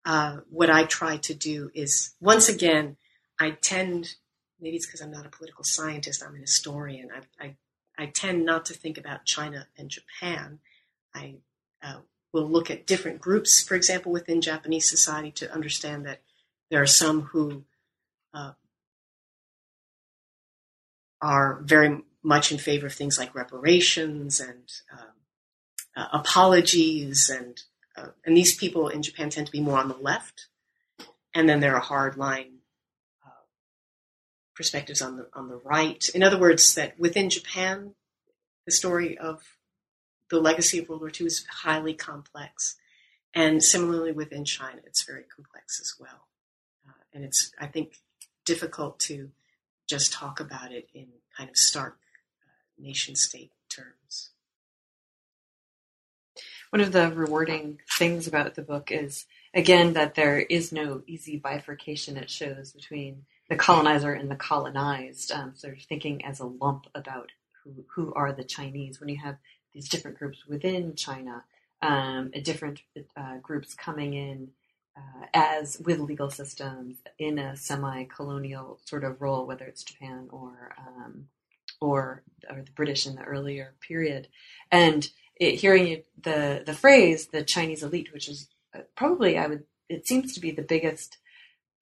[0.06, 2.98] uh, what I try to do is, once again,
[3.40, 4.16] I tend,
[4.60, 7.56] maybe it's because I'm not a political scientist, I'm an historian, I, I,
[7.98, 10.60] I tend not to think about China and Japan.
[11.14, 11.36] I
[11.84, 12.00] uh,
[12.32, 16.22] we'll look at different groups, for example, within Japanese society to understand that
[16.70, 17.64] there are some who
[18.34, 18.54] uh,
[21.22, 25.08] are very much in favor of things like reparations and um,
[25.96, 27.62] uh, apologies, and
[27.98, 30.48] uh, and these people in Japan tend to be more on the left,
[31.34, 32.60] and then there are hardline
[33.26, 33.46] uh,
[34.56, 36.10] perspectives on the on the right.
[36.16, 37.96] In other words, that within Japan,
[38.66, 39.44] the story of
[40.32, 42.78] the legacy of World War II is highly complex.
[43.34, 46.28] And similarly within China, it's very complex as well.
[46.88, 47.98] Uh, and it's, I think,
[48.46, 49.30] difficult to
[49.88, 51.08] just talk about it in
[51.38, 51.98] kind of stark
[52.82, 54.32] nation state terms.
[56.72, 61.36] One of the rewarding things about the book is, again, that there is no easy
[61.38, 66.46] bifurcation it shows between the colonizer and the colonized, um, sort of thinking as a
[66.46, 67.30] lump about
[67.64, 69.02] who, who are the Chinese.
[69.02, 69.38] When you have
[69.74, 71.44] these different groups within China,
[71.82, 72.82] um, different
[73.18, 74.52] uh, groups coming in
[74.96, 80.76] uh, as with legal systems in a semi-colonial sort of role, whether it's Japan or
[80.78, 81.28] um,
[81.82, 84.28] or or the British in the earlier period,
[84.72, 89.64] and it, hearing the the phrase the Chinese elite, which is uh, probably I would
[89.90, 91.18] it seems to be the biggest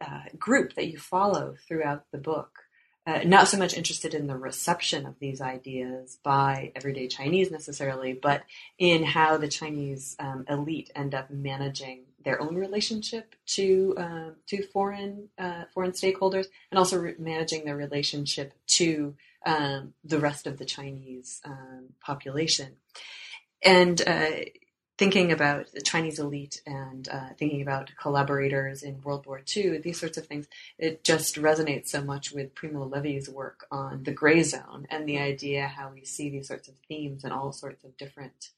[0.02, 2.60] uh, group that you follow throughout the book.
[3.06, 8.14] Uh, not so much interested in the reception of these ideas by everyday Chinese necessarily,
[8.14, 8.43] but
[8.78, 14.64] in how the Chinese um, elite end up managing their own relationship to uh, to
[14.68, 19.16] foreign uh, foreign stakeholders, and also re- managing their relationship to
[19.46, 22.74] um, the rest of the Chinese um, population.
[23.64, 24.30] And uh,
[25.00, 29.98] thinking about the Chinese elite and uh, thinking about collaborators in World War II, these
[29.98, 30.48] sorts of things,
[30.78, 35.18] it just resonates so much with Primo Levi's work on the gray zone and the
[35.18, 38.50] idea how we see these sorts of themes in all sorts of different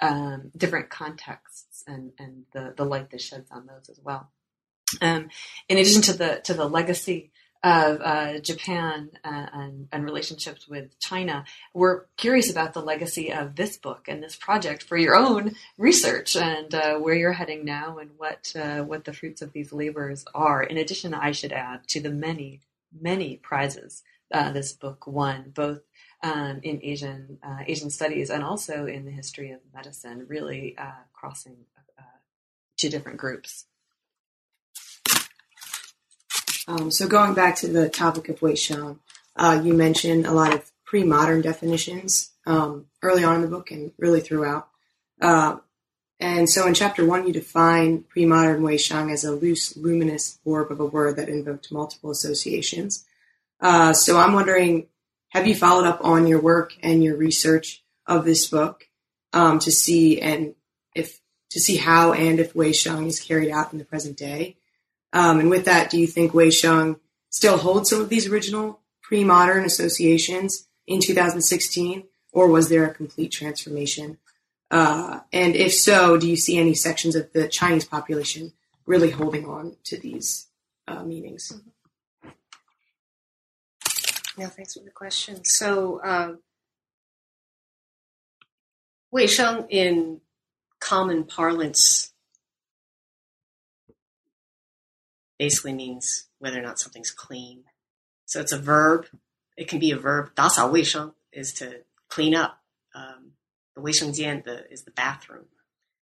[0.00, 4.30] um, different contexts and, and the, the light that sheds on those as well.
[5.00, 5.28] Um,
[5.68, 7.30] in addition to the to the legacy
[7.62, 11.44] of uh, Japan uh, and, and, relationships with China.
[11.74, 16.36] We're curious about the legacy of this book and this project for your own research
[16.36, 20.24] and uh, where you're heading now and what uh, what the fruits of these labors
[20.34, 20.62] are.
[20.62, 22.60] In addition, I should add to the many
[22.98, 25.80] many prizes uh, this book won, both.
[26.20, 30.76] Um, in Asian uh, Asian studies and also in the history of medicine, really
[31.12, 31.56] crossing
[32.76, 33.66] two different groups.
[36.66, 38.98] Um, so going back to the topic of Wei Sheng,
[39.36, 43.92] uh, you mentioned a lot of pre-modern definitions um, early on in the book and
[43.98, 44.68] really throughout.
[45.20, 45.56] Uh,
[46.20, 50.70] and so in chapter one, you define pre-modern Wei Sheng as a loose, luminous orb
[50.70, 53.06] of a word that invoked multiple associations.
[53.60, 54.88] Uh, so I'm wondering,
[55.28, 58.88] have you followed up on your work and your research of this book
[59.32, 60.54] um, to see and
[60.94, 61.20] if
[61.50, 64.56] to see how and if Wei Sheng is carried out in the present day?
[65.12, 66.96] Um, and with that, do you think Wei Sheng
[67.30, 73.32] still holds some of these original pre-modern associations in 2016, or was there a complete
[73.32, 74.18] transformation?
[74.70, 78.52] Uh, and if so, do you see any sections of the Chinese population
[78.86, 80.48] really holding on to these
[80.86, 81.52] uh, meanings?
[84.37, 85.43] Yeah, thanks for the question.
[85.45, 86.39] So, um,
[89.11, 90.21] Wei Sheng in
[90.79, 92.11] common parlance
[95.37, 97.63] basically means whether or not something's clean.
[98.25, 99.05] So it's a verb.
[99.55, 100.33] It can be a verb.
[100.33, 102.59] 打扫卫生 is to clean up.
[102.95, 103.33] Um,
[103.75, 105.45] the 卫生间 the, is the bathroom.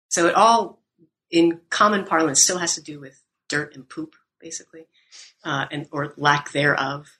[0.08, 0.80] So it all,
[1.30, 4.86] in common parlance, still has to do with dirt and poop, basically,
[5.44, 7.18] uh, and or lack thereof.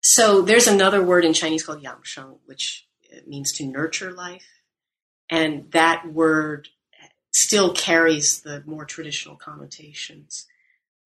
[0.00, 2.86] So there's another word in Chinese called yangsheng, which
[3.26, 4.62] means to nurture life,
[5.28, 6.68] and that word
[7.32, 10.46] still carries the more traditional connotations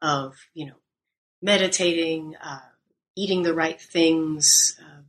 [0.01, 0.77] of you know
[1.43, 2.61] meditating, uh,
[3.17, 5.03] eating the right things, uh,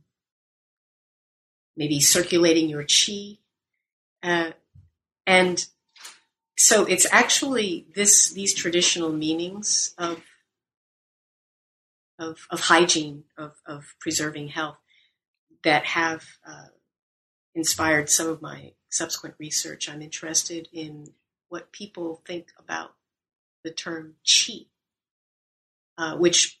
[1.76, 3.38] maybe circulating your chi,
[4.22, 4.52] uh,
[5.26, 5.66] and
[6.58, 10.22] so it's actually this these traditional meanings of
[12.18, 14.78] of, of hygiene of, of preserving health
[15.64, 16.68] that have uh,
[17.54, 19.88] inspired some of my subsequent research.
[19.88, 21.08] I'm interested in
[21.48, 22.94] what people think about
[23.64, 24.66] the term qi
[25.98, 26.60] uh, which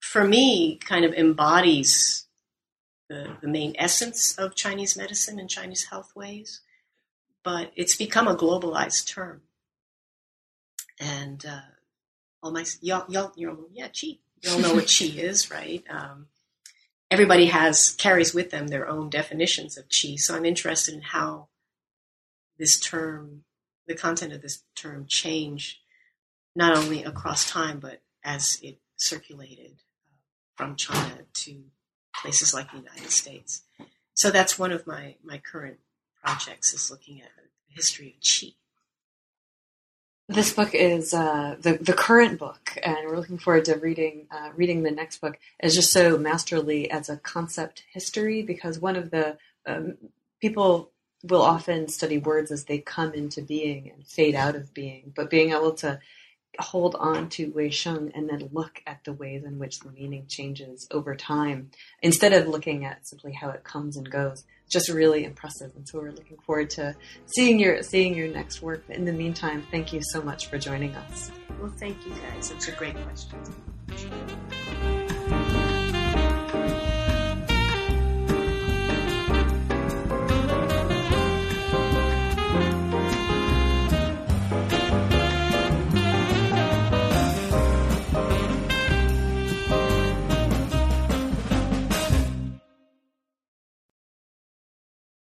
[0.00, 2.26] for me kind of embodies
[3.08, 6.60] the, the main essence of Chinese medicine and Chinese health ways,
[7.44, 9.42] but it's become a globalized term.
[11.00, 11.60] And uh,
[12.42, 14.18] all my y'all, y'all, know, yeah, qi.
[14.42, 15.84] You all know what qi is, right?
[15.88, 16.26] Um,
[17.10, 20.18] everybody has carries with them their own definitions of qi.
[20.18, 21.48] So I'm interested in how
[22.58, 23.44] this term,
[23.86, 25.80] the content of this term, change
[26.54, 29.72] not only across time but as it circulated
[30.06, 30.16] uh,
[30.56, 31.64] from China to
[32.20, 33.62] places like the United States.
[34.14, 35.78] So that's one of my, my current
[36.22, 38.54] projects is looking at the history of qi.
[40.32, 44.48] This book is uh, the the current book, and we're looking forward to reading uh,
[44.56, 45.38] reading the next book.
[45.62, 49.98] is just so masterly as a concept history because one of the um,
[50.40, 50.90] people
[51.22, 55.28] will often study words as they come into being and fade out of being, but
[55.28, 56.00] being able to
[56.58, 60.26] hold on to Wei Sheng and then look at the ways in which the meaning
[60.28, 61.70] changes over time
[62.02, 64.44] instead of looking at simply how it comes and goes.
[64.70, 66.96] Just really impressive, and so we're looking forward to
[67.26, 68.84] seeing your seeing your next work.
[68.86, 71.30] But in the meantime, thank you so much for joining us.
[71.60, 72.50] Well, thank you guys.
[72.50, 74.91] It's a great question.